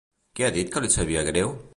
Què 0.39 0.45
ha 0.47 0.53
dit 0.55 0.71
que 0.75 0.83
li 0.85 0.89
sabia 0.95 1.25
greu? 1.31 1.55